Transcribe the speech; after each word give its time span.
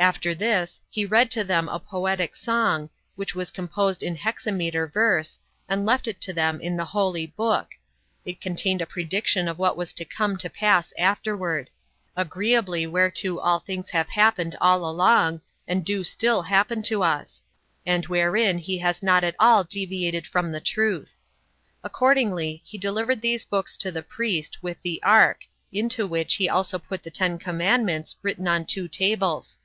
After 0.00 0.34
this, 0.34 0.80
he 0.88 1.04
read 1.04 1.30
to 1.32 1.44
them 1.44 1.68
a 1.68 1.78
poetic 1.78 2.34
song, 2.34 2.88
which 3.16 3.34
was 3.34 3.50
composed 3.50 4.02
in 4.02 4.16
hexameter 4.16 4.86
verse, 4.86 5.38
and 5.68 5.84
left 5.84 6.08
it 6.08 6.22
to 6.22 6.32
them 6.32 6.58
in 6.58 6.74
the 6.78 6.86
holy 6.86 7.26
book: 7.26 7.72
it 8.24 8.40
contained 8.40 8.80
a 8.80 8.86
prediction 8.86 9.46
of 9.46 9.58
what 9.58 9.76
was 9.76 9.92
to 9.92 10.06
come 10.06 10.38
to 10.38 10.48
pass 10.48 10.94
afterward; 10.98 11.68
agreeably 12.16 12.86
whereto 12.86 13.40
all 13.40 13.58
things 13.60 13.90
have 13.90 14.08
happened 14.08 14.56
all 14.58 14.88
along, 14.88 15.42
and 15.68 15.84
do 15.84 16.02
still 16.02 16.40
happen 16.40 16.82
to 16.84 17.02
us; 17.02 17.42
and 17.84 18.06
wherein 18.06 18.56
he 18.56 18.78
has 18.78 19.02
not 19.02 19.22
at 19.22 19.36
all 19.38 19.64
deviated 19.64 20.26
from 20.26 20.50
the 20.50 20.62
truth. 20.62 21.18
Accordingly, 21.84 22.62
he 22.64 22.78
delivered 22.78 23.20
these 23.20 23.44
books 23.44 23.76
to 23.76 23.92
the 23.92 24.02
priest, 24.02 24.54
34 24.54 24.60
with 24.66 24.82
the 24.82 25.02
ark; 25.02 25.42
into 25.70 26.06
which 26.06 26.36
he 26.36 26.48
also 26.48 26.78
put 26.78 27.02
the 27.02 27.10
ten 27.10 27.38
commandments, 27.38 28.16
written 28.22 28.48
on 28.48 28.64
two 28.64 28.88
tables. 28.88 29.58